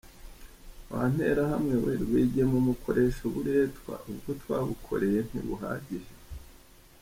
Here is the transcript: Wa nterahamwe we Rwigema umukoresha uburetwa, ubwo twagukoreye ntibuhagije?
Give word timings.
Wa 0.91 1.01
nterahamwe 1.11 1.75
we 1.83 1.93
Rwigema 2.03 2.53
umukoresha 2.61 3.21
uburetwa, 3.29 3.93
ubwo 4.09 4.29
twagukoreye 4.41 5.19
ntibuhagije? 5.29 6.13